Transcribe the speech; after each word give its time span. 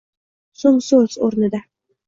So‘ngso‘z 0.61 1.21
o‘rnida. 1.29 1.65